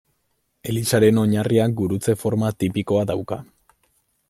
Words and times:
Elizaren 0.71 1.19
oinarria 1.23 1.67
gurutze 1.81 2.17
forma 2.23 2.51
tipikoa 2.65 3.07
dauka. 3.13 3.41